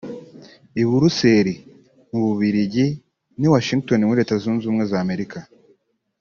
i 0.81 0.83
Buruseli 0.89 1.53
mu 2.11 2.19
Bubiligi 2.27 2.85
n’i 3.39 3.47
Washington 3.53 3.99
muri 4.07 4.19
Leta 4.21 4.35
Zunze 4.43 4.63
Ubumwe 4.65 4.85
za 4.91 4.97
Amerika 5.05 5.39